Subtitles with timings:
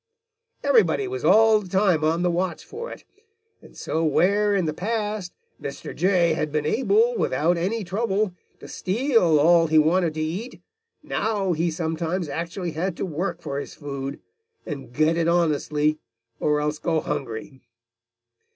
[0.63, 3.03] Everybody was all the time on the watch for it,
[3.61, 5.31] and so where in the past
[5.61, 5.95] Mr.
[5.95, 10.59] Jay had been able, without any trouble, to steal all he wanted to eat,
[11.03, 14.19] now he sometimes actually had to work for his food,
[14.65, 15.99] and get it honestly
[16.39, 17.61] or else go hungry.